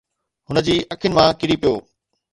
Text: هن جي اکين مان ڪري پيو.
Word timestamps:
هن 0.47 0.57
جي 0.67 0.75
اکين 0.93 1.11
مان 1.17 1.27
ڪري 1.41 1.55
پيو. 1.61 1.73